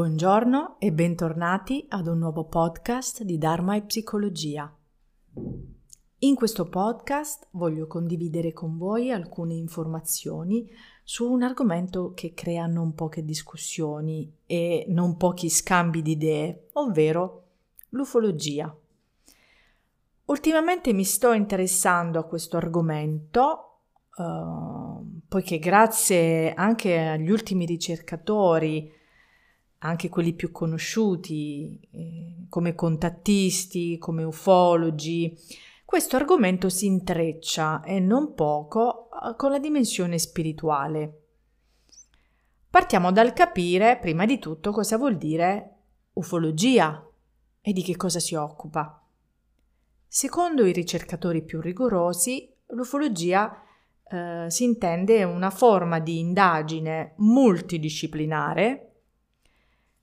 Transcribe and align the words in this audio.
Buongiorno 0.00 0.76
e 0.78 0.92
bentornati 0.92 1.84
ad 1.90 2.06
un 2.06 2.16
nuovo 2.16 2.44
podcast 2.44 3.22
di 3.22 3.36
Dharma 3.36 3.76
e 3.76 3.82
Psicologia. 3.82 4.74
In 6.20 6.34
questo 6.34 6.70
podcast 6.70 7.48
voglio 7.50 7.86
condividere 7.86 8.54
con 8.54 8.78
voi 8.78 9.12
alcune 9.12 9.52
informazioni 9.52 10.66
su 11.04 11.30
un 11.30 11.42
argomento 11.42 12.12
che 12.14 12.32
crea 12.32 12.64
non 12.64 12.94
poche 12.94 13.22
discussioni 13.22 14.32
e 14.46 14.86
non 14.88 15.18
pochi 15.18 15.50
scambi 15.50 16.00
di 16.00 16.12
idee, 16.12 16.68
ovvero 16.72 17.42
l'ufologia. 17.90 18.74
Ultimamente 20.24 20.94
mi 20.94 21.04
sto 21.04 21.32
interessando 21.32 22.18
a 22.18 22.24
questo 22.24 22.56
argomento 22.56 23.80
uh, 24.16 25.20
poiché 25.28 25.58
grazie 25.58 26.54
anche 26.54 26.96
agli 27.06 27.30
ultimi 27.30 27.66
ricercatori 27.66 28.96
anche 29.80 30.08
quelli 30.08 30.34
più 30.34 30.50
conosciuti 30.50 31.80
eh, 31.92 32.46
come 32.48 32.74
contattisti, 32.74 33.98
come 33.98 34.24
ufologi, 34.24 35.36
questo 35.84 36.16
argomento 36.16 36.68
si 36.68 36.86
intreccia 36.86 37.82
e 37.82 37.98
non 37.98 38.34
poco 38.34 39.08
eh, 39.10 39.36
con 39.36 39.50
la 39.50 39.58
dimensione 39.58 40.18
spirituale. 40.18 41.16
Partiamo 42.68 43.10
dal 43.10 43.32
capire 43.32 43.98
prima 43.98 44.26
di 44.26 44.38
tutto 44.38 44.70
cosa 44.70 44.96
vuol 44.96 45.16
dire 45.16 45.76
ufologia 46.14 47.04
e 47.60 47.72
di 47.72 47.82
che 47.82 47.96
cosa 47.96 48.20
si 48.20 48.34
occupa. 48.34 49.02
Secondo 50.06 50.66
i 50.66 50.72
ricercatori 50.72 51.42
più 51.42 51.60
rigorosi, 51.60 52.52
l'ufologia 52.68 53.62
eh, 54.08 54.46
si 54.48 54.64
intende 54.64 55.24
una 55.24 55.50
forma 55.50 55.98
di 56.00 56.18
indagine 56.18 57.14
multidisciplinare 57.16 58.89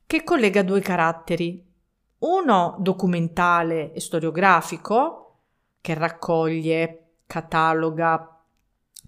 che 0.07 0.23
collega 0.23 0.63
due 0.63 0.79
caratteri. 0.79 1.63
Uno 2.19 2.77
documentale 2.79 3.93
e 3.93 3.99
storiografico, 3.99 5.41
che 5.81 5.93
raccoglie, 5.93 7.17
cataloga 7.27 8.31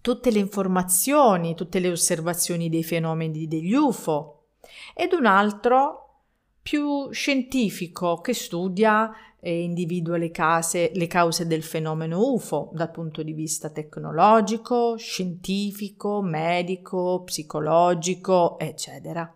tutte 0.01 0.29
le 0.31 0.39
informazioni, 0.39 1.55
tutte 1.55 1.79
le 1.79 1.89
osservazioni 1.89 2.69
dei 2.69 2.83
fenomeni 2.83 3.47
degli 3.47 3.73
UFO, 3.73 4.47
ed 4.93 5.13
un 5.13 5.25
altro 5.25 6.21
più 6.61 7.09
scientifico 7.11 8.19
che 8.21 8.33
studia 8.33 9.11
e 9.39 9.63
individua 9.63 10.17
le, 10.17 10.31
case, 10.31 10.91
le 10.93 11.07
cause 11.07 11.47
del 11.47 11.63
fenomeno 11.63 12.19
UFO 12.19 12.69
dal 12.73 12.91
punto 12.91 13.23
di 13.23 13.31
vista 13.33 13.69
tecnologico, 13.69 14.97
scientifico, 14.97 16.21
medico, 16.21 17.23
psicologico, 17.23 18.59
eccetera. 18.59 19.33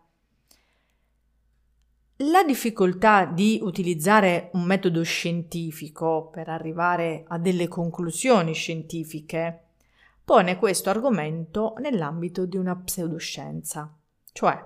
La 2.25 2.43
difficoltà 2.43 3.25
di 3.25 3.59
utilizzare 3.61 4.49
un 4.53 4.63
metodo 4.63 5.03
scientifico 5.03 6.29
per 6.31 6.47
arrivare 6.47 7.25
a 7.27 7.37
delle 7.37 7.67
conclusioni 7.67 8.53
scientifiche 8.53 9.59
pone 10.23 10.57
questo 10.57 10.89
argomento 10.89 11.73
nell'ambito 11.79 12.45
di 12.45 12.55
una 12.55 12.77
pseudoscienza, 12.77 13.93
cioè 14.31 14.57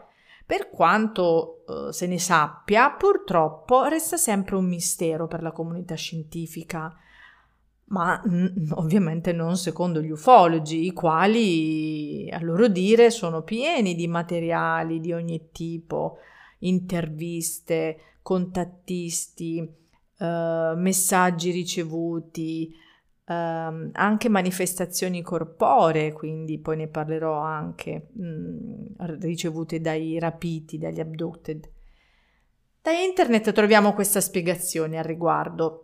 per 0.45 0.69
quanto 0.69 1.63
eh, 1.67 1.93
se 1.93 2.05
ne 2.05 2.19
sappia, 2.19 2.91
purtroppo 2.91 3.85
resta 3.85 4.17
sempre 4.17 4.55
un 4.55 4.65
mistero 4.65 5.25
per 5.25 5.41
la 5.41 5.51
comunità 5.51 5.95
scientifica, 5.95 6.95
ma 7.85 8.21
mm, 8.27 8.71
ovviamente 8.73 9.33
non 9.33 9.57
secondo 9.57 9.99
gli 9.99 10.11
ufologi, 10.11 10.85
i 10.85 10.93
quali 10.93 12.29
a 12.29 12.39
loro 12.39 12.67
dire 12.67 13.09
sono 13.09 13.41
pieni 13.41 13.95
di 13.95 14.07
materiali 14.07 14.99
di 14.99 15.11
ogni 15.11 15.49
tipo, 15.51 16.19
interviste, 16.59 18.17
contattisti, 18.21 19.59
eh, 20.19 20.73
messaggi 20.75 21.51
ricevuti, 21.51 22.73
eh, 23.25 23.33
anche 23.33 24.29
manifestazioni 24.29 25.21
corporee, 25.21 26.13
quindi 26.13 26.59
poi 26.59 26.77
ne 26.77 26.87
parlerò 26.87 27.39
anche, 27.39 28.09
mh, 28.13 28.25
mm, 28.25 29.19
ricevute 29.19 29.79
dai 29.79 30.17
rapiti, 30.19 30.77
dagli 30.77 30.99
abducted. 30.99 31.69
Da 32.81 32.91
internet 32.91 33.51
troviamo 33.51 33.93
questa 33.93 34.21
spiegazione 34.21 34.97
al 34.97 35.03
riguardo. 35.03 35.83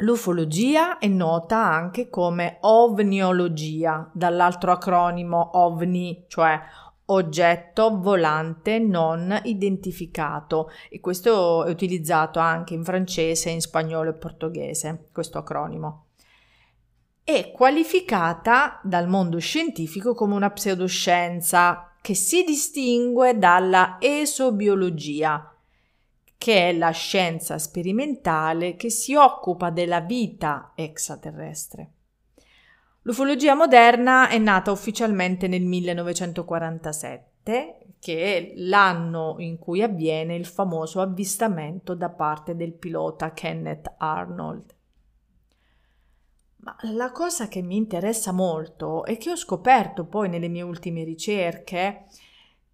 L'ufologia 0.00 0.98
è 0.98 1.06
nota 1.06 1.56
anche 1.56 2.10
come 2.10 2.58
ovniologia, 2.60 4.10
dall'altro 4.12 4.72
acronimo 4.72 5.52
OVNI, 5.54 6.26
cioè 6.28 6.60
oggetto 7.06 8.00
volante 8.00 8.78
non 8.78 9.40
identificato 9.44 10.70
e 10.88 11.00
questo 11.00 11.64
è 11.64 11.70
utilizzato 11.70 12.38
anche 12.38 12.74
in 12.74 12.84
francese, 12.84 13.50
in 13.50 13.60
spagnolo 13.60 14.10
e 14.10 14.14
portoghese, 14.14 15.08
questo 15.12 15.38
acronimo. 15.38 16.06
È 17.22 17.50
qualificata 17.50 18.80
dal 18.82 19.08
mondo 19.08 19.38
scientifico 19.38 20.14
come 20.14 20.34
una 20.34 20.50
pseudoscienza 20.50 21.92
che 22.00 22.14
si 22.14 22.44
distingue 22.44 23.36
dalla 23.36 23.96
esobiologia, 23.98 25.52
che 26.38 26.68
è 26.68 26.72
la 26.72 26.90
scienza 26.90 27.58
sperimentale 27.58 28.76
che 28.76 28.90
si 28.90 29.14
occupa 29.16 29.70
della 29.70 30.00
vita 30.00 30.72
extraterrestre. 30.76 31.95
L'ufologia 33.06 33.54
moderna 33.54 34.28
è 34.28 34.36
nata 34.36 34.72
ufficialmente 34.72 35.46
nel 35.46 35.62
1947, 35.62 37.94
che 38.00 38.36
è 38.36 38.52
l'anno 38.56 39.36
in 39.38 39.58
cui 39.58 39.80
avviene 39.80 40.34
il 40.34 40.44
famoso 40.44 41.00
avvistamento 41.00 41.94
da 41.94 42.08
parte 42.08 42.56
del 42.56 42.72
pilota 42.72 43.32
Kenneth 43.32 43.94
Arnold. 43.98 44.74
Ma 46.56 46.76
la 46.94 47.12
cosa 47.12 47.46
che 47.46 47.62
mi 47.62 47.76
interessa 47.76 48.32
molto 48.32 49.04
e 49.04 49.18
che 49.18 49.30
ho 49.30 49.36
scoperto 49.36 50.06
poi 50.06 50.28
nelle 50.28 50.48
mie 50.48 50.62
ultime 50.62 51.04
ricerche 51.04 52.06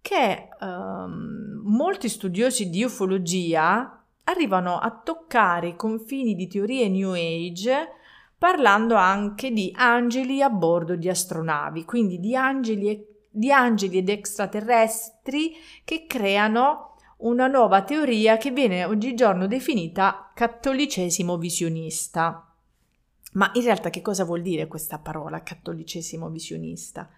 che 0.01 0.49
um, 0.59 1.61
molti 1.63 2.09
studiosi 2.09 2.71
di 2.71 2.83
ufologia 2.83 4.03
arrivano 4.23 4.79
a 4.79 4.99
toccare 4.99 5.67
i 5.67 5.75
confini 5.75 6.33
di 6.33 6.47
teorie 6.47 6.89
New 6.89 7.11
Age 7.11 8.01
parlando 8.43 8.95
anche 8.95 9.51
di 9.51 9.71
angeli 9.73 10.41
a 10.41 10.49
bordo 10.49 10.97
di 10.97 11.07
astronavi, 11.07 11.85
quindi 11.85 12.19
di 12.19 12.35
angeli, 12.35 13.01
di 13.29 13.53
angeli 13.53 13.99
ed 13.99 14.09
extraterrestri 14.09 15.55
che 15.85 16.05
creano 16.05 16.97
una 17.19 17.47
nuova 17.47 17.83
teoria 17.83 18.35
che 18.35 18.51
viene 18.51 18.83
oggigiorno 18.83 19.47
definita 19.47 20.29
cattolicesimo 20.33 21.37
visionista. 21.37 22.53
Ma 23.31 23.49
in 23.53 23.63
realtà 23.63 23.89
che 23.89 24.01
cosa 24.01 24.25
vuol 24.25 24.41
dire 24.41 24.67
questa 24.67 24.99
parola 24.99 25.41
cattolicesimo 25.41 26.27
visionista? 26.27 27.09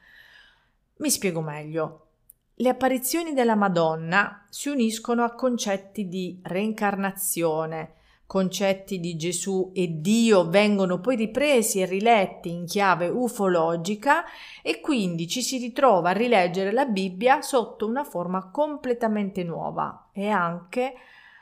Mi 0.98 1.10
spiego 1.10 1.42
meglio. 1.42 2.10
Le 2.54 2.70
apparizioni 2.70 3.34
della 3.34 3.56
Madonna 3.56 4.46
si 4.52 4.70
uniscono 4.70 5.24
a 5.24 5.34
concetti 5.34 6.08
di 6.08 6.40
reincarnazione, 6.44 7.96
concetti 8.28 9.00
di 9.00 9.16
Gesù 9.16 9.72
e 9.74 10.00
Dio 10.02 10.50
vengono 10.50 11.00
poi 11.00 11.16
ripresi 11.16 11.82
e 11.82 11.86
riletti 11.86 12.50
in 12.50 12.66
chiave 12.66 13.08
ufologica 13.08 14.24
e 14.62 14.82
quindi 14.82 15.28
ci 15.28 15.42
si 15.42 15.58
ritrova 15.58 16.10
a 16.10 16.14
rileggere 16.14 16.72
la 16.72 16.86
Bibbia 16.86 17.42
sotto 17.42 17.88
una 17.88 18.04
forma 18.04 18.50
completamente 18.50 19.44
nuova 19.44 20.10
e 20.12 20.30
anche 20.30 20.94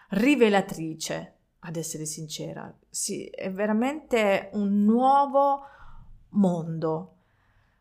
rivelatrice, 0.10 1.34
ad 1.60 1.76
essere 1.76 2.06
sincera. 2.06 2.72
Sì, 2.90 3.26
è 3.26 3.50
veramente 3.52 4.50
un 4.54 4.84
nuovo 4.84 5.62
mondo, 6.30 7.16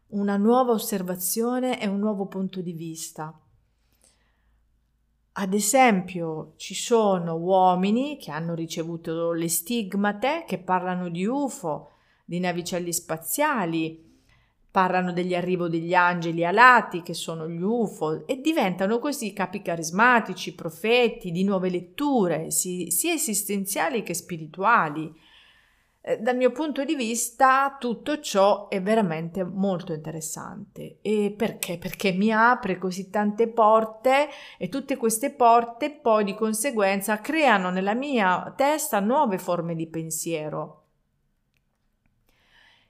una 0.08 0.37
nuova 0.37 0.72
osservazione 0.72 1.81
e 1.81 1.87
un 1.87 1.99
nuovo 1.99 2.26
punto 2.26 2.60
di 2.60 2.72
vista. 2.72 3.37
Ad 5.34 5.55
esempio, 5.55 6.52
ci 6.56 6.75
sono 6.75 7.37
uomini 7.37 8.19
che 8.19 8.31
hanno 8.31 8.55
ricevuto 8.55 9.32
le 9.32 9.49
stigmate 9.49 10.44
che 10.46 10.58
parlano 10.58 11.08
di 11.08 11.25
UFO, 11.25 11.93
di 12.25 12.38
navicelli 12.38 12.93
spaziali, 12.93 14.11
parlano 14.70 15.11
degli 15.12 15.34
arrivo 15.34 15.69
degli 15.69 15.94
angeli 15.94 16.44
alati 16.44 17.00
che 17.00 17.14
sono 17.14 17.49
gli 17.49 17.62
UFO 17.62 18.26
e 18.26 18.43
diventano 18.43 18.99
così 18.99 19.32
capi 19.32 19.62
carismatici, 19.62 20.55
profeti 20.55 21.31
di 21.31 21.44
nuove 21.44 21.70
letture, 21.70 22.50
sia 22.50 23.12
esistenziali 23.12 24.02
che 24.02 24.12
spirituali 24.12 25.14
dal 26.20 26.37
mio 26.37 26.50
punto 26.50 26.84
di 26.84 26.96
vista 26.96 27.76
tutto 27.78 28.19
ciò 28.19 28.69
è 28.69 28.82
veramente 28.82 29.44
molto 29.44 29.93
interessante. 29.93 30.99
E 31.00 31.32
perché? 31.37 31.78
Perché 31.78 32.10
mi 32.10 32.32
apre 32.32 32.76
così 32.76 33.08
tante 33.08 33.46
porte 33.49 34.28
e 34.58 34.69
tutte 34.69 34.96
queste 34.96 35.32
porte 35.32 35.93
poi 35.93 36.25
di 36.25 36.34
conseguenza 36.34 37.20
creano 37.20 37.70
nella 37.70 37.94
mia 37.94 38.52
testa 38.56 38.99
nuove 38.99 39.38
forme 39.38 39.76
di 39.76 39.87
pensiero. 39.87 40.78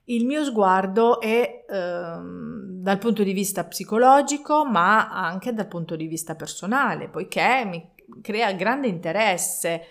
Il 0.05 0.25
mio 0.25 0.43
sguardo 0.43 1.21
è 1.21 1.65
ehm, 1.69 2.81
dal 2.81 2.97
punto 2.97 3.23
di 3.23 3.31
vista 3.31 3.63
psicologico, 3.63 4.65
ma 4.65 5.09
anche 5.09 5.53
dal 5.53 5.67
punto 5.67 5.95
di 5.95 6.07
vista 6.07 6.35
personale, 6.35 7.07
poiché 7.07 7.63
mi 7.63 7.91
crea 8.21 8.51
grande 8.53 8.87
interesse 8.87 9.83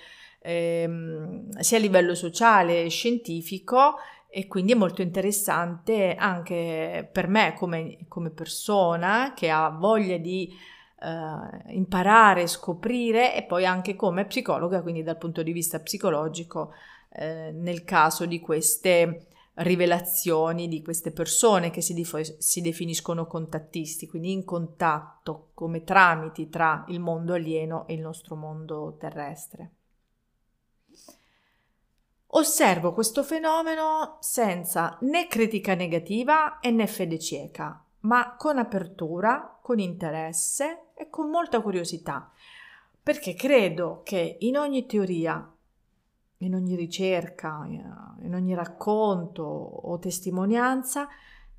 ehm, 0.43 1.51
sia 1.59 1.79
a 1.79 1.81
livello 1.81 2.15
sociale 2.15 2.85
e 2.85 2.89
scientifico 2.89 3.97
e 4.29 4.47
quindi 4.47 4.73
è 4.73 4.77
molto 4.77 5.03
interessante 5.03 6.15
anche 6.15 7.09
per 7.13 7.29
me 7.29 7.55
come, 7.55 7.99
come 8.09 8.31
persona 8.31 9.33
che 9.35 9.51
ha 9.51 9.69
voglia 9.69 10.17
di 10.17 10.51
eh, 11.01 11.75
imparare, 11.75 12.47
scoprire 12.47 13.37
e 13.37 13.43
poi 13.43 13.67
anche 13.67 13.95
come 13.95 14.25
psicologa, 14.25 14.83
quindi 14.83 15.03
dal 15.03 15.19
punto 15.19 15.43
di 15.43 15.53
vista 15.53 15.81
psicologico, 15.81 16.73
eh, 17.11 17.53
nel 17.53 17.85
caso 17.85 18.25
di 18.25 18.41
queste 18.41 19.27
rivelazioni 19.55 20.67
di 20.67 20.83
queste 20.83 21.13
persone 21.13 21.71
che 21.71 21.83
si, 21.83 21.93
dif- 21.93 22.39
si 22.39 22.61
definiscono 22.63 23.27
contattisti, 23.27 24.07
quindi 24.07 24.33
in 24.33 24.45
contatto 24.45 25.51
come 25.53 25.85
tramiti 25.85 26.49
tra 26.49 26.85
il 26.89 27.01
mondo 27.01 27.35
alieno 27.35 27.87
e 27.87 27.95
il 27.95 28.01
nostro 28.01 28.35
mondo 28.35 28.97
terrestre. 28.99 29.73
Osservo 32.35 32.95
questo 32.95 33.23
fenomeno 33.23 34.17
senza 34.21 34.97
né 35.03 35.27
critica 35.27 35.75
negativa 35.75 36.61
e 36.61 36.71
né 36.71 36.87
fede 36.87 37.19
cieca, 37.19 37.85
ma 38.01 38.37
con 38.37 38.57
apertura, 38.57 39.59
con 39.61 39.79
interesse 39.79 40.93
e 40.95 41.11
con 41.11 41.29
molta 41.29 41.61
curiosità, 41.61 42.33
perché 43.03 43.35
credo 43.35 44.01
che 44.03 44.39
in 44.41 44.57
ogni 44.57 44.87
teoria, 44.87 45.47
in 46.39 46.55
ogni 46.55 46.75
ricerca, 46.75 47.67
in 47.67 48.35
ogni 48.35 48.55
racconto 48.55 49.43
o 49.43 49.99
testimonianza, 49.99 51.09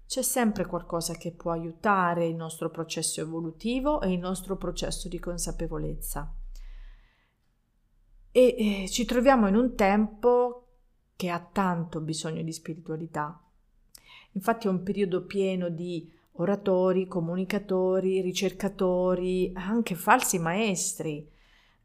c'è 0.08 0.24
sempre 0.24 0.66
qualcosa 0.66 1.14
che 1.14 1.34
può 1.34 1.52
aiutare 1.52 2.25
il 2.25 2.36
nostro 2.36 2.72
processo 2.72 3.22
evolutivo 3.22 4.02
e 4.02 4.12
il 4.12 4.20
nostro 4.20 4.58
processo 4.58 5.08
di 5.08 5.20
consapevolezza. 5.20 6.34
E 8.31 8.56
eh, 8.58 8.90
ci 8.90 9.06
troviamo 9.06 9.48
in 9.48 9.56
un 9.56 9.75
tempo 9.75 10.62
che 11.15 11.30
ha 11.30 11.39
tanto 11.39 12.00
bisogno 12.00 12.42
di 12.42 12.51
spiritualità. 12.51 13.39
Infatti 14.33 14.68
è 14.68 14.69
un 14.69 14.83
periodo 14.83 15.25
pieno 15.25 15.69
di 15.69 16.12
oratori, 16.33 17.07
comunicatori, 17.07 18.21
ricercatori, 18.21 19.51
anche 19.56 19.95
falsi 19.95 20.39
maestri. 20.39 21.30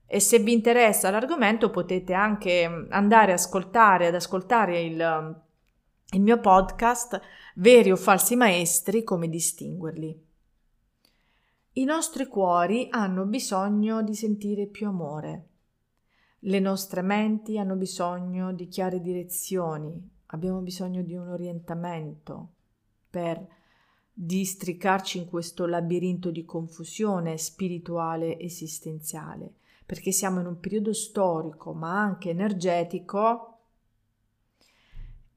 E 0.07 0.21
se 0.21 0.39
vi 0.39 0.53
interessa 0.53 1.11
l'argomento 1.11 1.71
potete 1.71 2.15
anche 2.15 2.87
andare 2.89 3.33
ad 3.33 3.39
ascoltare, 3.39 4.07
ad 4.07 4.15
ascoltare 4.15 4.81
il, 4.81 5.43
il 6.13 6.21
mio 6.21 6.41
podcast 6.41 7.21
Veri 7.57 7.91
o 7.91 7.97
falsi 7.97 8.37
maestri, 8.37 9.03
come 9.03 9.29
distinguerli. 9.29 10.27
I 11.73 11.85
nostri 11.85 12.27
cuori 12.27 12.87
hanno 12.91 13.25
bisogno 13.25 14.03
di 14.03 14.15
sentire 14.15 14.67
più 14.67 14.87
amore. 14.87 15.48
Le 16.41 16.61
nostre 16.61 17.03
menti 17.03 17.59
hanno 17.59 17.75
bisogno 17.75 18.53
di 18.53 18.69
chiare 18.69 19.01
direzioni, 19.01 20.01
abbiamo 20.27 20.61
bisogno 20.61 21.03
di 21.03 21.15
un 21.15 21.29
orientamento 21.29 22.53
per 23.11 23.45
districarci 24.13 25.19
in 25.19 25.27
questo 25.27 25.67
labirinto 25.67 26.31
di 26.31 26.45
confusione 26.45 27.39
spirituale 27.39 28.39
esistenziale, 28.39 29.53
perché 29.85 30.13
siamo 30.13 30.39
in 30.39 30.47
un 30.47 30.61
periodo 30.61 30.93
storico 30.93 31.73
ma 31.73 32.01
anche 32.01 32.31
energetico 32.31 33.59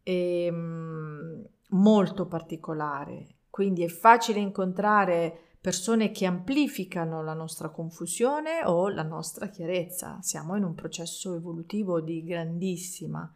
e, 0.03 0.45
ehm, 0.45 1.47
molto 1.69 2.27
particolare. 2.27 3.35
Quindi 3.49 3.83
è 3.83 3.87
facile 3.87 4.39
incontrare 4.39 5.50
persone 5.61 6.09
che 6.09 6.25
amplificano 6.25 7.21
la 7.21 7.35
nostra 7.35 7.69
confusione 7.69 8.65
o 8.65 8.89
la 8.89 9.03
nostra 9.03 9.47
chiarezza. 9.47 10.17
Siamo 10.21 10.55
in 10.55 10.63
un 10.63 10.73
processo 10.73 11.35
evolutivo 11.35 12.01
di 12.01 12.23
grandissima 12.23 13.31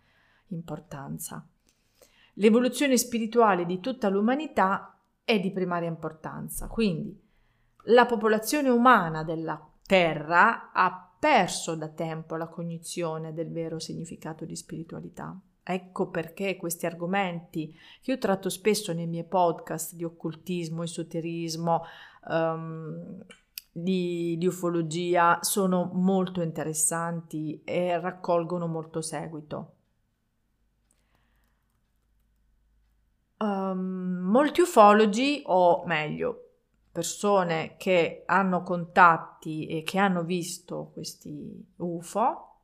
importanza. 0.48 1.48
L'evoluzione 2.34 2.98
spirituale 2.98 3.66
di 3.68 3.80
tutta 3.80 4.10
l'umanità 4.10 4.98
è 5.24 5.40
di 5.40 5.52
primaria 5.52 5.88
importanza, 5.88 6.68
quindi 6.68 7.16
la 7.84 8.08
popolazione 8.08 8.70
umana 8.70 9.24
della 9.24 9.64
Terra 9.86 10.72
ha 10.72 11.12
perso 11.20 11.76
da 11.76 11.90
tempo 11.90 12.36
la 12.36 12.48
cognizione 12.48 13.34
del 13.34 13.52
vero 13.52 13.78
significato 13.78 14.46
di 14.46 14.56
spiritualità. 14.56 15.40
Ecco 15.68 16.10
perché 16.12 16.58
questi 16.58 16.86
argomenti 16.86 17.76
che 18.00 18.12
io 18.12 18.20
tratto 18.20 18.50
spesso 18.50 18.94
nei 18.94 19.08
miei 19.08 19.24
podcast 19.24 19.96
di 19.96 20.04
occultismo, 20.04 20.84
esoterismo, 20.84 21.82
um, 22.30 23.26
di, 23.72 24.36
di, 24.38 24.46
ufologia 24.46 25.40
sono 25.42 25.90
molto 25.92 26.44
interessanti 26.44 27.64
e 27.64 28.00
raccolgono 28.00 28.68
molto 28.68 29.02
seguito. 29.02 29.74
Um, 33.38 34.20
molti 34.22 34.62
ufologi, 34.62 35.42
o 35.48 35.84
meglio, 35.88 36.52
persone 36.92 37.74
che 37.78 38.22
hanno 38.28 38.62
contatti 38.62 39.66
e 39.66 39.82
che 39.82 39.98
hanno 39.98 40.24
visto 40.24 40.92
questi 40.94 41.74
UFO, 41.78 42.55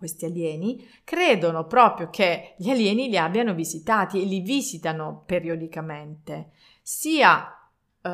questi 0.00 0.24
alieni, 0.24 0.84
credono 1.04 1.66
proprio 1.66 2.10
che 2.10 2.54
gli 2.56 2.70
alieni 2.70 3.08
li 3.08 3.16
abbiano 3.16 3.54
visitati 3.54 4.20
e 4.20 4.24
li 4.24 4.40
visitano 4.40 5.22
periodicamente, 5.24 6.50
sia 6.82 7.54
Uh, 8.02 8.08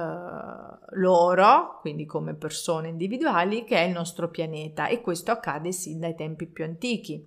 loro, 0.97 1.79
quindi 1.81 2.06
come 2.06 2.35
persone 2.35 2.88
individuali, 2.88 3.62
che 3.62 3.79
il 3.79 3.93
nostro 3.93 4.31
pianeta 4.31 4.88
e 4.88 5.00
questo 5.00 5.31
accade 5.31 5.71
sin 5.71 6.00
dai 6.00 6.17
tempi 6.17 6.46
più 6.46 6.65
antichi. 6.65 7.25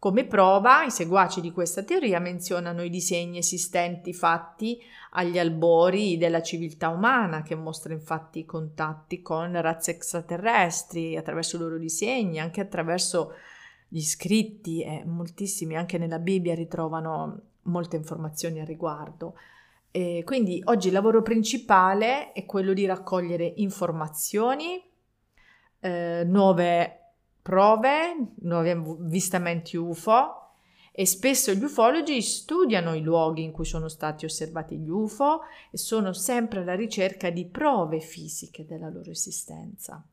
Come 0.00 0.24
prova, 0.24 0.82
i 0.82 0.90
seguaci 0.90 1.40
di 1.40 1.52
questa 1.52 1.84
teoria 1.84 2.18
menzionano 2.18 2.82
i 2.82 2.90
disegni 2.90 3.38
esistenti 3.38 4.12
fatti 4.12 4.76
agli 5.12 5.38
albori 5.38 6.18
della 6.18 6.42
civiltà 6.42 6.88
umana, 6.88 7.42
che 7.42 7.54
mostra 7.54 7.92
infatti 7.92 8.40
i 8.40 8.44
contatti 8.44 9.22
con 9.22 9.58
razze 9.60 9.92
extraterrestri 9.92 11.16
attraverso 11.16 11.54
i 11.54 11.60
loro 11.60 11.78
disegni, 11.78 12.40
anche 12.40 12.60
attraverso 12.60 13.34
gli 13.88 14.00
scritti 14.00 14.82
e 14.82 15.04
moltissimi 15.04 15.76
anche 15.76 15.98
nella 15.98 16.18
Bibbia 16.18 16.54
ritrovano 16.54 17.40
molte 17.62 17.96
informazioni 17.96 18.60
a 18.60 18.64
riguardo. 18.64 19.34
E 19.90 20.22
quindi 20.24 20.60
oggi 20.64 20.88
il 20.88 20.92
lavoro 20.92 21.22
principale 21.22 22.32
è 22.32 22.44
quello 22.46 22.72
di 22.72 22.84
raccogliere 22.84 23.52
informazioni, 23.56 24.82
eh, 25.78 26.24
nuove 26.26 26.98
prove, 27.40 28.32
nuovi 28.40 28.70
avvistamenti 28.70 29.76
UFO 29.76 30.44
e 30.90 31.06
spesso 31.06 31.52
gli 31.52 31.62
ufologi 31.62 32.22
studiano 32.22 32.94
i 32.94 33.02
luoghi 33.02 33.42
in 33.42 33.52
cui 33.52 33.64
sono 33.64 33.88
stati 33.88 34.24
osservati 34.24 34.78
gli 34.78 34.88
UFO 34.88 35.40
e 35.70 35.76
sono 35.76 36.12
sempre 36.12 36.60
alla 36.60 36.74
ricerca 36.74 37.30
di 37.30 37.44
prove 37.46 38.00
fisiche 38.00 38.64
della 38.64 38.88
loro 38.88 39.10
esistenza. 39.10 40.04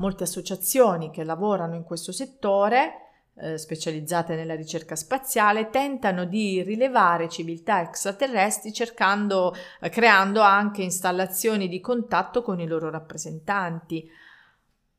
Molte 0.00 0.24
associazioni 0.24 1.10
che 1.10 1.24
lavorano 1.24 1.74
in 1.74 1.84
questo 1.84 2.10
settore 2.10 3.10
eh, 3.34 3.58
specializzate 3.58 4.34
nella 4.34 4.54
ricerca 4.54 4.96
spaziale 4.96 5.68
tentano 5.68 6.24
di 6.24 6.62
rilevare 6.62 7.28
civiltà 7.28 7.82
extraterrestri 7.82 8.72
cercando, 8.72 9.54
eh, 9.78 9.90
creando 9.90 10.40
anche 10.40 10.82
installazioni 10.82 11.68
di 11.68 11.80
contatto 11.80 12.42
con 12.42 12.60
i 12.60 12.66
loro 12.66 12.88
rappresentanti. 12.88 14.08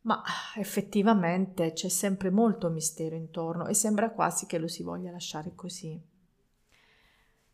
Ma 0.01 0.21
effettivamente 0.55 1.73
c'è 1.73 1.89
sempre 1.89 2.29
molto 2.29 2.69
mistero 2.69 3.15
intorno 3.15 3.65
e 3.65 3.73
sembra 3.73 4.11
quasi 4.11 4.45
che 4.45 4.59
lo 4.59 4.67
si 4.67 4.83
voglia 4.83 5.11
lasciare 5.11 5.53
così. 5.55 5.99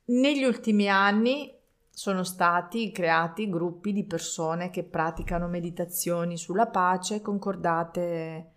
Negli 0.05 0.43
ultimi 0.43 0.89
anni 0.89 1.56
sono 1.97 2.23
stati 2.23 2.91
creati 2.91 3.49
gruppi 3.49 3.91
di 3.91 4.03
persone 4.03 4.69
che 4.69 4.83
praticano 4.83 5.47
meditazioni 5.47 6.37
sulla 6.37 6.67
pace 6.67 7.21
concordate 7.21 8.51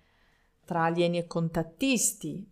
tra 0.67 0.85
alieni 0.85 1.17
e 1.17 1.27
contattisti, 1.27 2.47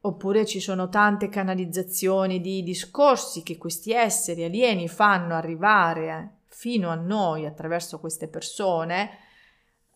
oppure 0.00 0.46
ci 0.46 0.60
sono 0.60 0.88
tante 0.88 1.28
canalizzazioni 1.28 2.40
di 2.40 2.62
discorsi 2.62 3.42
che 3.42 3.58
questi 3.58 3.92
esseri 3.92 4.44
alieni 4.44 4.88
fanno 4.88 5.34
arrivare 5.34 6.36
fino 6.46 6.88
a 6.88 6.94
noi 6.94 7.44
attraverso 7.44 8.00
queste 8.00 8.28
persone, 8.28 9.10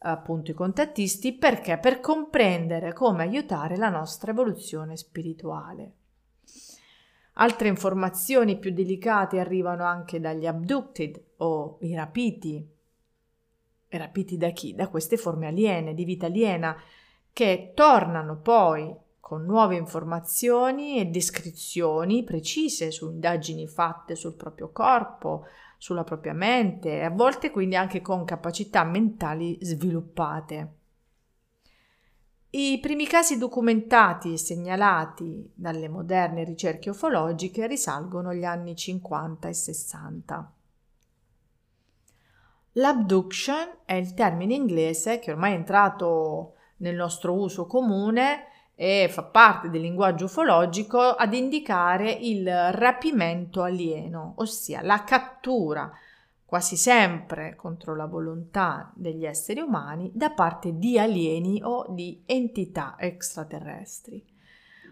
appunto 0.00 0.50
i 0.50 0.54
contattisti, 0.54 1.32
perché? 1.32 1.78
Per 1.78 2.00
comprendere 2.00 2.92
come 2.92 3.22
aiutare 3.22 3.78
la 3.78 3.88
nostra 3.88 4.32
evoluzione 4.32 4.94
spirituale. 4.98 5.92
Altre 7.38 7.68
informazioni 7.68 8.58
più 8.58 8.72
delicate 8.72 9.38
arrivano 9.38 9.84
anche 9.84 10.20
dagli 10.20 10.46
abducted 10.46 11.22
o 11.38 11.76
i 11.82 11.94
rapiti. 11.94 12.66
Rapiti 13.88 14.36
da 14.38 14.50
chi? 14.50 14.74
Da 14.74 14.88
queste 14.88 15.16
forme 15.16 15.46
aliene, 15.46 15.92
di 15.92 16.04
vita 16.04 16.26
aliena, 16.26 16.74
che 17.32 17.72
tornano 17.74 18.38
poi 18.38 18.94
con 19.20 19.44
nuove 19.44 19.76
informazioni 19.76 20.98
e 20.98 21.06
descrizioni 21.06 22.24
precise 22.24 22.90
su 22.90 23.10
indagini 23.10 23.66
fatte 23.66 24.14
sul 24.14 24.34
proprio 24.34 24.70
corpo, 24.70 25.44
sulla 25.76 26.04
propria 26.04 26.32
mente 26.32 26.92
e 26.92 27.02
a 27.02 27.10
volte 27.10 27.50
quindi 27.50 27.76
anche 27.76 28.00
con 28.00 28.24
capacità 28.24 28.82
mentali 28.84 29.58
sviluppate. 29.60 30.85
I 32.58 32.78
primi 32.80 33.06
casi 33.06 33.36
documentati 33.36 34.32
e 34.32 34.38
segnalati 34.38 35.52
dalle 35.54 35.90
moderne 35.90 36.42
ricerche 36.42 36.88
ufologiche 36.88 37.66
risalgono 37.66 38.30
agli 38.30 38.44
anni 38.44 38.74
50 38.74 39.46
e 39.46 39.52
60. 39.52 40.52
L'abduction 42.72 43.80
è 43.84 43.92
il 43.92 44.14
termine 44.14 44.54
inglese 44.54 45.18
che 45.18 45.32
ormai 45.32 45.52
è 45.52 45.56
entrato 45.56 46.54
nel 46.78 46.94
nostro 46.94 47.34
uso 47.34 47.66
comune 47.66 48.46
e 48.74 49.10
fa 49.10 49.24
parte 49.24 49.68
del 49.68 49.82
linguaggio 49.82 50.24
ufologico 50.24 50.98
ad 50.98 51.34
indicare 51.34 52.10
il 52.10 52.72
rapimento 52.72 53.60
alieno, 53.60 54.32
ossia 54.38 54.80
la 54.80 55.04
cattura 55.04 55.92
quasi 56.46 56.76
sempre 56.76 57.56
contro 57.56 57.96
la 57.96 58.06
volontà 58.06 58.92
degli 58.94 59.26
esseri 59.26 59.60
umani 59.60 60.12
da 60.14 60.30
parte 60.30 60.78
di 60.78 60.96
alieni 60.96 61.60
o 61.62 61.86
di 61.88 62.22
entità 62.24 62.94
extraterrestri. 62.98 64.24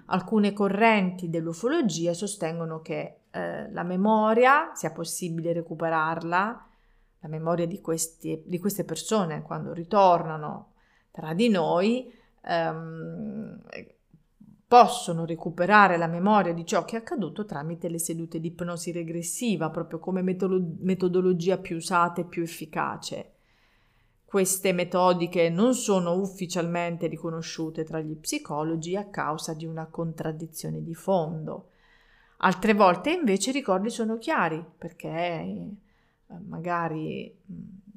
Alcune 0.07 0.53
correnti 0.53 1.31
dell'ufologia 1.31 2.13
sostengono 2.13 2.81
che 2.81 3.21
eh, 3.31 3.71
la 3.71 3.85
memoria 3.85 4.73
sia 4.75 4.91
possibile 4.91 5.53
recuperarla, 5.53 6.69
la 7.21 7.29
memoria 7.29 7.67
di, 7.67 7.81
questi, 7.81 8.43
di 8.45 8.59
queste 8.59 8.85
persone 8.85 9.43
quando 9.43 9.73
ritornano 9.73 10.73
tra 11.11 11.33
di 11.33 11.49
noi 11.49 12.13
ehm, 12.43 13.63
possono 14.75 15.25
recuperare 15.25 15.97
la 15.97 16.09
memoria 16.09 16.53
di 16.53 16.67
ciò 16.67 16.85
che 16.85 16.97
è 16.97 16.99
accaduto 16.99 17.45
tramite 17.45 17.89
le 17.89 18.01
sedute 18.01 18.41
di 18.41 18.49
ipnosi 18.49 18.91
regressiva, 18.91 19.71
proprio 19.71 20.01
come 20.01 20.21
metolo- 20.21 20.61
metodologia 20.81 21.59
più 21.59 21.77
usata 21.77 22.23
e 22.23 22.25
più 22.25 22.43
efficace. 22.43 23.35
Queste 24.25 24.73
metodiche 24.73 25.49
non 25.49 25.75
sono 25.75 26.15
ufficialmente 26.15 27.07
riconosciute 27.07 27.85
tra 27.85 28.01
gli 28.01 28.17
psicologi 28.17 28.97
a 28.97 29.07
causa 29.07 29.55
di 29.55 29.65
una 29.65 29.87
contraddizione 29.87 30.83
di 30.83 30.95
fondo. 30.95 31.69
Altre 32.39 32.75
volte 32.75 33.13
invece 33.13 33.51
i 33.51 33.53
ricordi 33.53 33.91
sono 33.91 34.19
chiari 34.19 34.61
perché 34.77 35.09
eh, 35.09 35.71
magari 36.49 37.33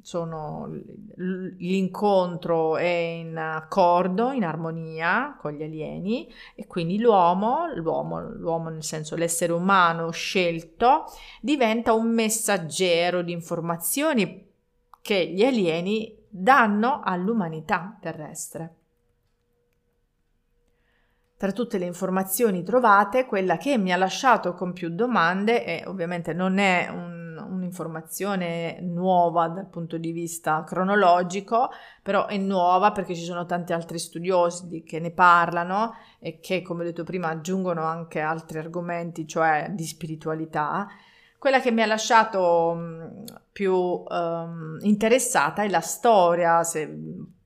sono, 0.07 0.69
l'incontro 1.17 2.77
è 2.77 2.85
in 2.85 3.35
accordo, 3.35 4.31
in 4.31 4.45
armonia 4.45 5.35
con 5.37 5.51
gli 5.51 5.61
alieni 5.61 6.31
e 6.55 6.65
quindi 6.65 6.97
l'uomo, 6.97 7.67
l'uomo, 7.75 8.21
l'uomo 8.21 8.69
nel 8.69 8.85
senso 8.85 9.17
l'essere 9.17 9.51
umano 9.51 10.09
scelto, 10.11 11.03
diventa 11.41 11.91
un 11.91 12.07
messaggero 12.13 13.21
di 13.21 13.33
informazioni 13.33 14.49
che 15.01 15.27
gli 15.27 15.43
alieni 15.43 16.17
danno 16.29 17.01
all'umanità 17.03 17.97
terrestre. 17.99 18.75
Tra 21.35 21.51
tutte 21.51 21.77
le 21.77 21.85
informazioni 21.85 22.63
trovate, 22.63 23.25
quella 23.25 23.57
che 23.57 23.77
mi 23.77 23.91
ha 23.91 23.97
lasciato 23.97 24.53
con 24.53 24.71
più 24.71 24.87
domande, 24.87 25.65
e 25.65 25.83
ovviamente 25.85 26.31
non 26.31 26.59
è 26.59 26.87
un 26.89 27.16
un'informazione 27.67 28.79
nuova 28.81 29.47
dal 29.49 29.67
punto 29.67 29.97
di 29.97 30.11
vista 30.11 30.63
cronologico, 30.63 31.69
però 32.01 32.25
è 32.27 32.37
nuova 32.37 32.91
perché 32.91 33.13
ci 33.13 33.23
sono 33.23 33.45
tanti 33.45 33.73
altri 33.73 33.99
studiosi 33.99 34.83
che 34.83 34.99
ne 34.99 35.11
parlano 35.11 35.93
e 36.19 36.39
che, 36.39 36.61
come 36.61 36.81
ho 36.81 36.85
detto 36.85 37.03
prima, 37.03 37.29
aggiungono 37.29 37.83
anche 37.83 38.19
altri 38.21 38.59
argomenti, 38.59 39.27
cioè 39.27 39.71
di 39.71 39.85
spiritualità. 39.85 40.87
Quella 41.37 41.59
che 41.59 41.71
mi 41.71 41.83
ha 41.83 41.85
lasciato 41.85 43.23
più 43.51 43.75
um, 43.75 44.77
interessata 44.81 45.61
è 45.61 45.69
la 45.69 45.81
storia, 45.81 46.63
se 46.63 46.91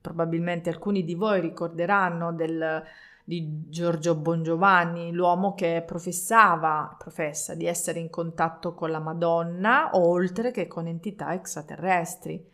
probabilmente 0.00 0.70
alcuni 0.70 1.04
di 1.04 1.14
voi 1.14 1.40
ricorderanno 1.40 2.32
del 2.32 2.82
di 3.24 3.68
Giorgio 3.68 4.14
Bongiovanni, 4.14 5.12
l'uomo 5.12 5.54
che 5.54 5.82
professava, 5.86 6.94
professa 6.98 7.54
di 7.54 7.66
essere 7.66 8.00
in 8.00 8.10
contatto 8.10 8.74
con 8.74 8.90
la 8.90 8.98
Madonna 8.98 9.90
oltre 9.94 10.50
che 10.50 10.66
con 10.66 10.86
entità 10.86 11.32
extraterrestri. 11.32 12.50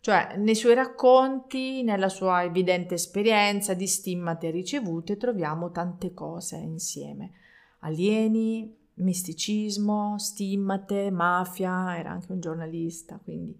Cioè, 0.00 0.36
nei 0.36 0.54
suoi 0.54 0.74
racconti, 0.74 1.82
nella 1.82 2.08
sua 2.08 2.44
evidente 2.44 2.94
esperienza 2.94 3.74
di 3.74 3.86
stimmate 3.86 4.50
ricevute, 4.50 5.16
troviamo 5.16 5.70
tante 5.70 6.12
cose 6.12 6.56
insieme. 6.56 7.32
Alieni, 7.80 8.76
misticismo, 8.94 10.18
stimmate, 10.18 11.10
mafia, 11.10 11.96
era 11.98 12.10
anche 12.10 12.32
un 12.32 12.40
giornalista, 12.40 13.18
quindi 13.22 13.58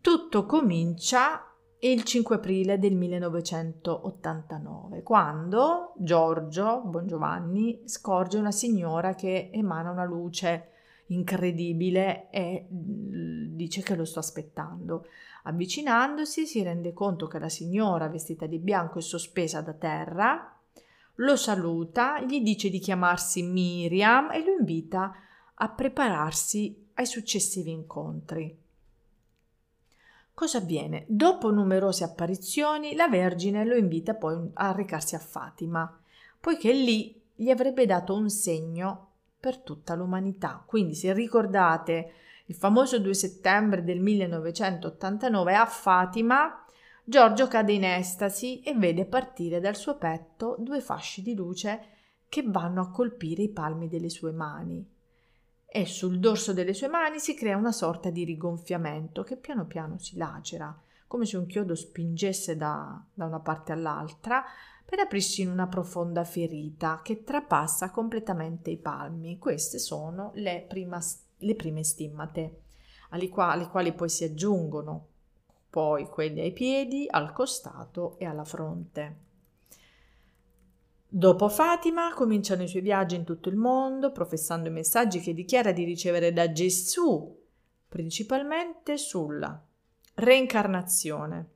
tutto 0.00 0.46
comincia 0.46 1.55
il 1.80 2.04
5 2.04 2.36
aprile 2.36 2.78
del 2.78 2.94
1989, 2.94 5.02
quando 5.02 5.92
Giorgio 5.98 6.80
Bongiovanni 6.84 7.82
scorge 7.84 8.38
una 8.38 8.50
signora 8.50 9.14
che 9.14 9.50
emana 9.52 9.90
una 9.90 10.04
luce 10.04 10.70
incredibile 11.08 12.30
e 12.30 12.66
mm, 12.72 13.54
dice 13.54 13.82
che 13.82 13.94
lo 13.94 14.06
sto 14.06 14.20
aspettando. 14.20 15.06
Avvicinandosi 15.44 16.46
si 16.46 16.62
rende 16.62 16.92
conto 16.92 17.26
che 17.26 17.38
la 17.38 17.50
signora 17.50 18.08
vestita 18.08 18.46
di 18.46 18.58
bianco 18.58 18.98
è 18.98 19.02
sospesa 19.02 19.60
da 19.60 19.74
terra, 19.74 20.56
lo 21.16 21.36
saluta, 21.36 22.20
gli 22.20 22.40
dice 22.40 22.68
di 22.68 22.78
chiamarsi 22.78 23.42
Miriam 23.42 24.30
e 24.32 24.44
lo 24.44 24.56
invita 24.58 25.14
a 25.54 25.68
prepararsi 25.70 26.88
ai 26.94 27.06
successivi 27.06 27.70
incontri. 27.70 28.64
Cosa 30.36 30.58
avviene? 30.58 31.06
Dopo 31.08 31.50
numerose 31.50 32.04
apparizioni, 32.04 32.94
la 32.94 33.08
Vergine 33.08 33.64
lo 33.64 33.74
invita 33.74 34.12
poi 34.12 34.50
a 34.52 34.70
recarsi 34.72 35.14
a 35.14 35.18
Fatima, 35.18 35.98
poiché 36.38 36.74
lì 36.74 37.18
gli 37.34 37.48
avrebbe 37.48 37.86
dato 37.86 38.14
un 38.14 38.28
segno 38.28 39.12
per 39.40 39.56
tutta 39.56 39.94
l'umanità. 39.94 40.62
Quindi, 40.66 40.94
se 40.94 41.14
ricordate 41.14 42.12
il 42.44 42.54
famoso 42.54 42.98
2 42.98 43.14
settembre 43.14 43.82
del 43.82 43.98
1989 43.98 45.54
a 45.54 45.64
Fatima, 45.64 46.66
Giorgio 47.02 47.48
cade 47.48 47.72
in 47.72 47.84
estasi 47.84 48.60
e 48.60 48.74
vede 48.74 49.06
partire 49.06 49.58
dal 49.58 49.74
suo 49.74 49.96
petto 49.96 50.56
due 50.58 50.82
fasci 50.82 51.22
di 51.22 51.34
luce 51.34 51.80
che 52.28 52.42
vanno 52.44 52.82
a 52.82 52.90
colpire 52.90 53.40
i 53.40 53.48
palmi 53.48 53.88
delle 53.88 54.10
sue 54.10 54.32
mani 54.32 54.95
e 55.76 55.84
sul 55.84 56.18
dorso 56.18 56.54
delle 56.54 56.72
sue 56.72 56.88
mani 56.88 57.18
si 57.18 57.34
crea 57.34 57.58
una 57.58 57.70
sorta 57.70 58.08
di 58.08 58.24
rigonfiamento 58.24 59.22
che 59.22 59.36
piano 59.36 59.66
piano 59.66 59.98
si 59.98 60.16
lacera, 60.16 60.74
come 61.06 61.26
se 61.26 61.36
un 61.36 61.44
chiodo 61.44 61.74
spingesse 61.74 62.56
da, 62.56 62.98
da 63.12 63.26
una 63.26 63.40
parte 63.40 63.72
all'altra 63.72 64.42
per 64.86 65.00
aprirsi 65.00 65.42
in 65.42 65.50
una 65.50 65.66
profonda 65.66 66.24
ferita 66.24 67.02
che 67.04 67.24
trapassa 67.24 67.90
completamente 67.90 68.70
i 68.70 68.78
palmi. 68.78 69.36
Queste 69.38 69.78
sono 69.78 70.30
le, 70.36 70.64
prima, 70.66 70.98
le 71.36 71.54
prime 71.54 71.84
stimmate, 71.84 72.60
alle 73.10 73.28
quali, 73.28 73.60
alle 73.60 73.68
quali 73.68 73.92
poi 73.92 74.08
si 74.08 74.24
aggiungono 74.24 75.08
poi 75.68 76.06
quelli 76.06 76.40
ai 76.40 76.52
piedi, 76.52 77.06
al 77.06 77.34
costato 77.34 78.16
e 78.16 78.24
alla 78.24 78.46
fronte. 78.46 79.25
Dopo 81.08 81.48
Fatima 81.48 82.12
cominciano 82.14 82.64
i 82.64 82.68
suoi 82.68 82.82
viaggi 82.82 83.14
in 83.14 83.24
tutto 83.24 83.48
il 83.48 83.56
mondo, 83.56 84.10
professando 84.10 84.68
i 84.68 84.72
messaggi 84.72 85.20
che 85.20 85.34
dichiara 85.34 85.70
di 85.72 85.84
ricevere 85.84 86.32
da 86.32 86.50
Gesù, 86.50 87.44
principalmente 87.88 88.98
sulla 88.98 89.64
reincarnazione, 90.14 91.50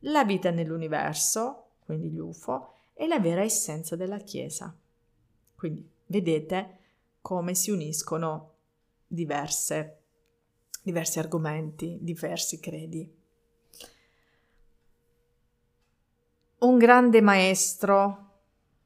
la 0.00 0.24
vita 0.24 0.50
nell'universo, 0.50 1.70
quindi 1.84 2.10
gli 2.10 2.18
UFO, 2.18 2.74
e 2.94 3.06
la 3.08 3.18
vera 3.18 3.42
essenza 3.42 3.96
della 3.96 4.18
Chiesa. 4.18 4.74
Quindi 5.56 5.88
vedete 6.06 6.78
come 7.20 7.54
si 7.54 7.70
uniscono 7.70 8.54
diverse, 9.06 10.02
diversi 10.82 11.18
argomenti, 11.18 11.98
diversi 12.00 12.60
credi. 12.60 13.20
Un 16.58 16.78
grande 16.78 17.20
maestro 17.20 18.21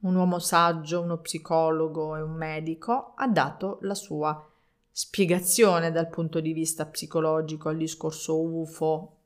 un 0.07 0.15
uomo 0.15 0.39
saggio, 0.39 1.01
uno 1.03 1.19
psicologo 1.19 2.17
e 2.17 2.23
un 2.23 2.33
medico, 2.33 3.13
ha 3.17 3.27
dato 3.27 3.79
la 3.83 3.95
sua 3.95 4.49
spiegazione 4.91 5.91
dal 5.91 6.09
punto 6.09 6.41
di 6.41 6.53
vista 6.53 6.87
psicologico 6.87 7.69
al 7.69 7.77
discorso 7.77 8.41
UFO 8.41 9.17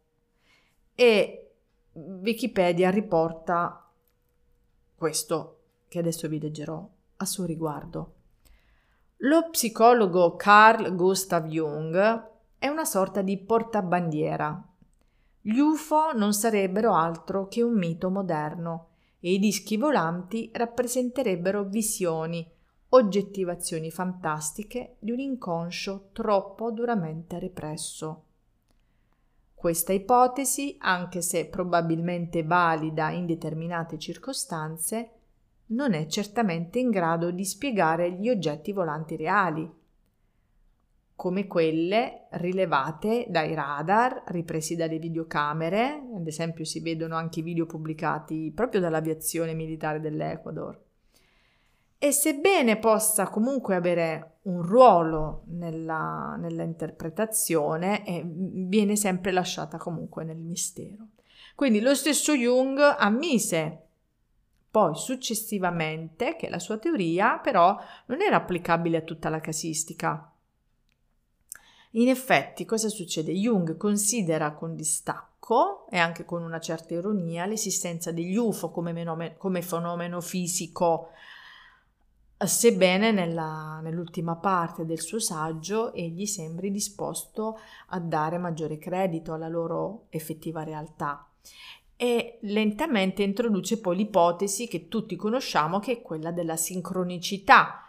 e 0.95 1.53
Wikipedia 1.93 2.91
riporta 2.91 3.89
questo 4.95 5.59
che 5.87 5.99
adesso 5.99 6.29
vi 6.29 6.41
leggerò 6.41 6.89
a 7.17 7.25
suo 7.25 7.45
riguardo. 7.45 8.15
Lo 9.19 9.51
psicologo 9.51 10.35
Carl 10.37 10.95
Gustav 10.95 11.47
Jung 11.47 12.29
è 12.59 12.69
una 12.69 12.85
sorta 12.85 13.23
di 13.23 13.37
portabandiera. 13.39 14.67
Gli 15.43 15.59
UFO 15.59 16.13
non 16.15 16.33
sarebbero 16.33 16.95
altro 16.95 17.49
che 17.49 17.63
un 17.63 17.75
mito 17.75 18.09
moderno 18.11 18.90
e 19.21 19.33
i 19.33 19.39
dischi 19.39 19.77
volanti 19.77 20.51
rappresenterebbero 20.53 21.65
visioni, 21.65 22.47
oggettivazioni 22.89 23.91
fantastiche 23.91 24.97
di 24.99 25.13
un 25.13 25.21
inconscio 25.21 26.09
troppo 26.13 26.71
duramente 26.71 27.39
represso. 27.39 28.25
Questa 29.55 29.93
ipotesi, 29.93 30.77
anche 30.79 31.21
se 31.21 31.47
probabilmente 31.47 32.43
valida 32.43 33.11
in 33.11 33.27
determinate 33.27 33.99
circostanze, 33.99 35.11
non 35.67 35.93
è 35.93 36.07
certamente 36.07 36.79
in 36.79 36.91
grado 36.91 37.31
di 37.31 37.45
spiegare 37.45 38.11
gli 38.13 38.29
oggetti 38.29 38.73
volanti 38.73 39.17
reali, 39.17 39.71
come 41.21 41.47
quelle 41.47 42.29
rilevate 42.31 43.27
dai 43.29 43.53
radar, 43.53 44.23
ripresi 44.29 44.75
dalle 44.75 44.99
videocamere, 44.99 46.03
ad 46.17 46.27
esempio 46.27 46.65
si 46.65 46.81
vedono 46.81 47.15
anche 47.15 47.41
i 47.41 47.43
video 47.43 47.67
pubblicati 47.67 48.51
proprio 48.55 48.81
dall'aviazione 48.81 49.53
militare 49.53 50.01
dell'Ecuador. 50.01 50.83
E 51.99 52.11
sebbene 52.11 52.79
possa 52.79 53.29
comunque 53.29 53.75
avere 53.75 54.39
un 54.45 54.63
ruolo 54.63 55.43
nella, 55.49 56.39
interpretazione, 56.41 58.03
eh, 58.07 58.23
viene 58.25 58.97
sempre 58.97 59.31
lasciata 59.31 59.77
comunque 59.77 60.25
nel 60.25 60.39
mistero. 60.39 61.09
Quindi 61.55 61.81
lo 61.81 61.95
stesso 61.95 62.33
Jung 62.33 62.79
ammise 62.79 63.89
poi 64.71 64.95
successivamente 64.95 66.37
che 66.37 66.49
la 66.49 66.61
sua 66.61 66.79
teoria 66.79 67.39
però 67.39 67.77
non 68.07 68.23
era 68.23 68.37
applicabile 68.37 68.99
a 68.99 69.03
tutta 69.03 69.29
la 69.29 69.41
casistica, 69.41 70.30
in 71.93 72.09
effetti, 72.09 72.65
cosa 72.65 72.89
succede? 72.89 73.33
Jung 73.33 73.77
considera 73.77 74.53
con 74.53 74.77
distacco 74.77 75.87
e 75.91 75.99
anche 75.99 76.25
con 76.25 76.43
una 76.43 76.61
certa 76.61 76.95
ironia 76.95 77.47
l'esistenza 77.47 78.13
degli 78.13 78.37
UFO 78.37 78.71
come, 78.71 78.93
menome, 78.93 79.37
come 79.37 79.63
fenomeno 79.63 80.21
fisico, 80.21 81.09
sebbene 82.37 83.11
nella, 83.11 83.81
nell'ultima 83.83 84.37
parte 84.37 84.87
del 84.87 85.01
suo 85.01 85.19
saggio 85.19 85.93
egli 85.93 86.27
sembri 86.27 86.71
disposto 86.71 87.59
a 87.89 87.99
dare 87.99 88.39
maggiore 88.39 88.79
credito 88.79 89.33
alla 89.33 89.49
loro 89.49 90.07
effettiva 90.11 90.63
realtà 90.63 91.27
e 91.97 92.39
lentamente 92.43 93.23
introduce 93.23 93.79
poi 93.79 93.97
l'ipotesi 93.97 94.69
che 94.69 94.89
tutti 94.89 95.17
conosciamo 95.17 95.81
che 95.81 95.93
è 95.93 96.01
quella 96.01 96.31
della 96.31 96.57
sincronicità, 96.57 97.87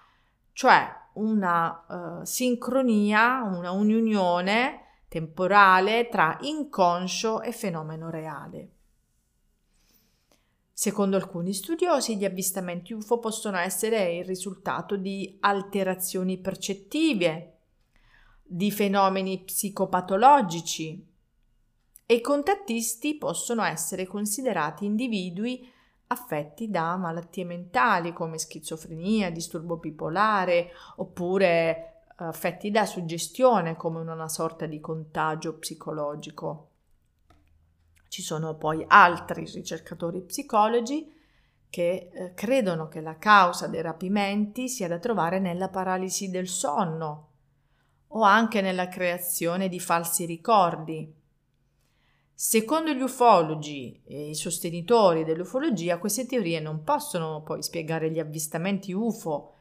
cioè 0.52 1.01
una 1.14 2.20
uh, 2.22 2.24
sincronia, 2.24 3.44
una 3.44 3.72
unione 3.72 4.82
temporale 5.08 6.08
tra 6.10 6.38
inconscio 6.42 7.42
e 7.42 7.52
fenomeno 7.52 8.10
reale. 8.10 8.70
Secondo 10.72 11.16
alcuni 11.16 11.54
studiosi, 11.54 12.18
gli 12.18 12.26
avvistamenti 12.26 12.94
UFO 12.94 13.20
possono 13.20 13.58
essere 13.58 14.16
il 14.16 14.26
risultato 14.26 14.96
di 14.96 15.38
alterazioni 15.42 16.40
percettive, 16.40 17.58
di 18.42 18.72
fenomeni 18.72 19.44
psicopatologici 19.44 21.08
e 22.06 22.14
i 22.16 22.22
contattisti 22.22 23.16
possono 23.16 23.64
essere 23.64 24.08
considerati 24.08 24.86
individui 24.86 25.70
affetti 26.12 26.70
da 26.70 26.96
malattie 26.98 27.46
mentali 27.46 28.14
come 28.14 28.38
schizofrenia, 28.38 29.32
disturbo 29.32 29.78
bipolare 29.78 30.72
oppure 30.98 31.50
eh, 31.50 32.24
affetti 32.26 32.70
da 32.70 32.86
suggestione 32.86 33.76
come 33.78 34.02
una 34.02 34.28
sorta 34.28 34.66
di 34.66 34.80
contagio 34.80 35.58
psicologico. 35.58 36.68
Ci 38.10 38.22
sono 38.22 38.56
poi 38.56 38.84
altri 38.88 39.46
ricercatori 39.46 40.22
psicologi 40.22 41.20
che 41.70 42.10
eh, 42.12 42.34
credono 42.34 42.90
che 42.90 43.00
la 43.00 43.18
causa 43.18 43.68
dei 43.68 43.82
rapimenti 43.82 44.68
sia 44.68 44.90
da 44.90 45.00
trovare 45.00 45.40
nella 45.40 45.70
paralisi 45.70 46.30
del 46.30 46.50
sonno 46.50 47.28
o 48.08 48.24
anche 48.24 48.60
nella 48.60 48.90
creazione 48.90 49.70
di 49.70 49.80
falsi 49.80 50.26
ricordi 50.26 51.21
Secondo 52.34 52.92
gli 52.92 53.02
ufologi 53.02 54.02
e 54.06 54.30
i 54.30 54.36
sostenitori 54.36 55.24
dell'ufologia, 55.24 56.00
queste 56.00 56.26
teorie 56.26 56.60
non 56.60 56.84
possono 56.84 57.44
poi 57.44 57.62
spiegare 57.62 58.12
gli 58.12 58.20
avvistamenti 58.20 58.94
UFO 58.94 59.56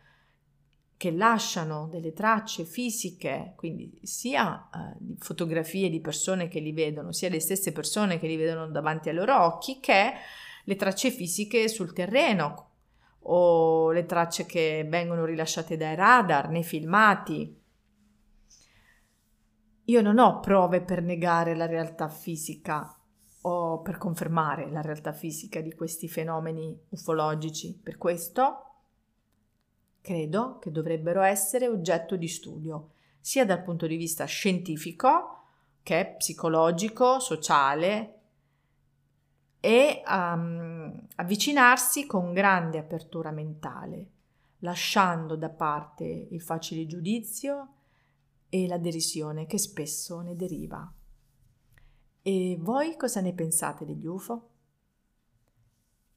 che 1.00 1.10
lasciano 1.10 1.88
delle 1.90 2.12
tracce 2.12 2.64
fisiche, 2.64 3.54
quindi 3.56 4.00
sia 4.02 4.68
eh, 4.68 5.14
fotografie 5.18 5.88
di 5.88 6.00
persone 6.00 6.48
che 6.48 6.60
li 6.60 6.72
vedono, 6.72 7.10
sia 7.12 7.30
le 7.30 7.40
stesse 7.40 7.72
persone 7.72 8.18
che 8.18 8.26
li 8.26 8.36
vedono 8.36 8.68
davanti 8.68 9.08
ai 9.08 9.14
loro 9.14 9.44
occhi, 9.44 9.80
che 9.80 10.12
le 10.64 10.76
tracce 10.76 11.10
fisiche 11.10 11.68
sul 11.68 11.94
terreno 11.94 12.68
o 13.20 13.92
le 13.92 14.04
tracce 14.04 14.44
che 14.44 14.86
vengono 14.86 15.24
rilasciate 15.24 15.78
dai 15.78 15.94
radar, 15.94 16.50
nei 16.50 16.64
filmati, 16.64 17.59
io 19.90 20.00
non 20.02 20.20
ho 20.20 20.38
prove 20.38 20.82
per 20.82 21.02
negare 21.02 21.56
la 21.56 21.66
realtà 21.66 22.08
fisica 22.08 22.96
o 23.42 23.80
per 23.80 23.98
confermare 23.98 24.70
la 24.70 24.82
realtà 24.82 25.12
fisica 25.12 25.60
di 25.60 25.74
questi 25.74 26.08
fenomeni 26.08 26.78
ufologici. 26.90 27.76
Per 27.82 27.98
questo 27.98 28.66
credo 30.00 30.58
che 30.60 30.70
dovrebbero 30.70 31.22
essere 31.22 31.66
oggetto 31.66 32.14
di 32.14 32.28
studio, 32.28 32.92
sia 33.18 33.44
dal 33.44 33.64
punto 33.64 33.88
di 33.88 33.96
vista 33.96 34.24
scientifico 34.26 35.38
che 35.82 36.14
psicologico, 36.16 37.18
sociale 37.18 38.18
e 39.58 40.02
um, 40.06 41.06
avvicinarsi 41.16 42.06
con 42.06 42.32
grande 42.32 42.78
apertura 42.78 43.32
mentale, 43.32 44.10
lasciando 44.60 45.34
da 45.34 45.50
parte 45.50 46.04
il 46.04 46.40
facile 46.40 46.86
giudizio 46.86 47.74
e 48.50 48.66
la 48.66 48.76
derisione 48.76 49.46
che 49.46 49.56
spesso 49.56 50.20
ne 50.20 50.36
deriva. 50.36 50.92
E 52.20 52.58
voi 52.60 52.96
cosa 52.96 53.22
ne 53.22 53.32
pensate 53.32 53.86
degli 53.86 54.04
UFO? 54.04 54.48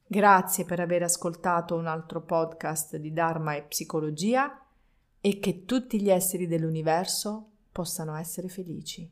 Grazie 0.06 0.65
per 0.65 0.82
aver 0.82 1.04
ascoltato 1.04 1.76
un 1.76 1.88
altro 1.88 2.22
podcast 2.22 2.98
di 2.98 3.13
Dharma 3.13 3.56
e 3.56 3.63
Psicologia 3.63 4.60
e 5.22 5.39
che 5.39 5.63
tutti 5.63 6.02
gli 6.02 6.10
esseri 6.10 6.48
dell'universo 6.48 7.52
possano 7.72 8.15
essere 8.15 8.50
felici. 8.50 9.10